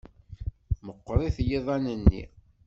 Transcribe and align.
Meɣɣrit 0.85 1.37
yiḍan-nni. 1.47 2.23